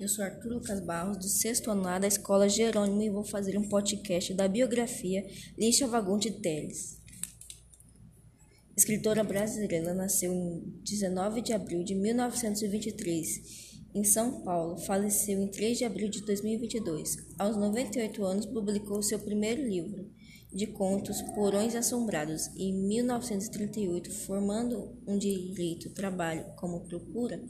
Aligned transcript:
Eu 0.00 0.08
sou 0.08 0.24
Arthur 0.24 0.54
Lucas 0.54 0.80
Barros, 0.80 1.18
do 1.18 1.28
sexto 1.28 1.70
ano 1.70 1.84
da 1.84 2.08
Escola 2.08 2.48
Jerônimo 2.48 3.00
e 3.00 3.10
vou 3.10 3.22
fazer 3.22 3.56
um 3.56 3.68
podcast 3.68 4.34
da 4.34 4.48
biografia 4.48 5.24
Lixa 5.56 5.86
Vagonte 5.86 6.32
Teles. 6.32 7.00
Escritora 8.76 9.22
brasileira, 9.22 9.94
nasceu 9.94 10.32
em 10.32 10.80
19 10.82 11.40
de 11.42 11.52
abril 11.52 11.84
de 11.84 11.94
1923 11.94 13.78
em 13.94 14.02
São 14.02 14.42
Paulo. 14.42 14.76
Faleceu 14.78 15.40
em 15.40 15.46
3 15.46 15.78
de 15.78 15.84
abril 15.84 16.08
de 16.08 16.22
2022. 16.22 17.16
Aos 17.38 17.56
98 17.56 18.24
anos, 18.24 18.46
publicou 18.46 19.00
seu 19.00 19.20
primeiro 19.20 19.62
livro 19.62 20.10
de 20.52 20.66
contos, 20.66 21.22
Porões 21.36 21.76
Assombrados, 21.76 22.48
em 22.56 22.72
1938, 22.72 24.10
formando 24.10 24.92
um 25.06 25.16
direito 25.16 25.90
trabalho 25.90 26.44
como 26.56 26.80
procura. 26.80 27.40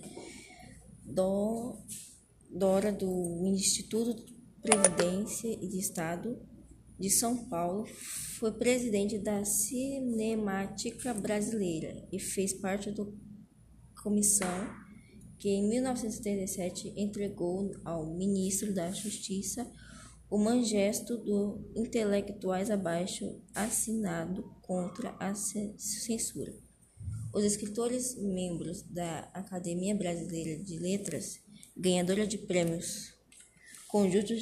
Do 1.07 1.79
Dora 2.57 2.93
do 2.93 3.43
Instituto 3.49 4.15
de 4.15 4.33
Previdência 4.63 5.49
e 5.49 5.67
de 5.67 5.77
Estado 5.77 6.41
de 6.97 7.11
São 7.11 7.49
Paulo, 7.49 7.85
foi 8.39 8.53
presidente 8.53 9.19
da 9.19 9.45
Cinemática 9.45 11.13
Brasileira 11.13 12.07
e 12.13 12.21
fez 12.21 12.53
parte 12.53 12.93
da 12.93 13.05
comissão 14.01 14.71
que 15.37 15.49
em 15.49 15.69
1977 15.69 16.95
entregou 16.97 17.73
ao 17.85 18.15
ministro 18.15 18.73
da 18.73 18.89
Justiça 18.93 19.69
o 20.31 20.39
manifesto 20.39 21.17
dos 21.17 21.61
intelectuais 21.75 22.71
abaixo 22.71 23.43
assinado 23.53 24.45
contra 24.63 25.11
a 25.19 25.35
censura. 25.35 26.55
Os 27.35 27.43
escritores 27.43 28.17
membros 28.17 28.83
da 28.83 29.29
Academia 29.35 29.97
Brasileira 29.97 30.63
de 30.63 30.79
Letras 30.79 31.43
ganhadora 31.77 32.27
de 32.27 32.39
prêmios 32.39 33.15
Conjunto, 33.89 34.35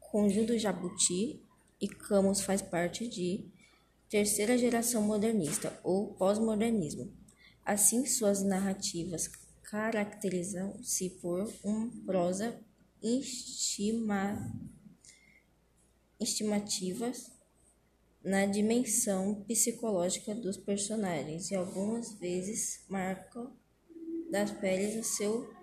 Conjunto 0.00 0.58
Jabuti 0.58 1.42
e 1.78 1.86
Camus 1.86 2.40
faz 2.40 2.62
parte 2.62 3.06
de 3.06 3.44
terceira 4.08 4.56
geração 4.56 5.02
modernista 5.02 5.78
ou 5.84 6.14
pós-modernismo. 6.14 7.12
Assim, 7.62 8.06
suas 8.06 8.42
narrativas 8.42 9.28
caracterizam-se 9.64 11.10
por 11.20 11.52
uma 11.62 11.90
prosa 12.06 12.58
estima, 13.02 14.50
estimativas 16.18 17.30
na 18.24 18.46
dimensão 18.46 19.44
psicológica 19.46 20.34
dos 20.34 20.56
personagens 20.56 21.50
e 21.50 21.54
algumas 21.54 22.14
vezes 22.14 22.84
marcam 22.88 23.52
das 24.30 24.50
peles 24.52 24.96
o 24.96 25.04
seu 25.04 25.55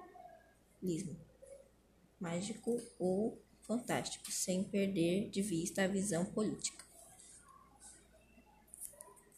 mágico 2.20 2.82
ou 3.00 3.42
fantástico, 3.62 4.32
sem 4.32 4.64
perder 4.64 5.30
de 5.30 5.42
vista 5.42 5.84
a 5.84 5.88
visão 5.88 6.26
política. 6.26 6.83